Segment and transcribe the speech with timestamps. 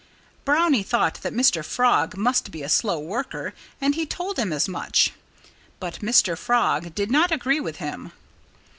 [0.45, 1.63] Brownie thought that Mr.
[1.63, 5.13] Frog must be a slow worker; and he told him as much.
[5.79, 6.35] But Mr.
[6.35, 8.11] Frog did not agree with him.